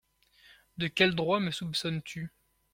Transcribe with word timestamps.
De 0.79 0.87
quel 0.87 1.13
droit 1.13 1.39
me 1.39 1.51
soupçonnes-tu? 1.51 2.31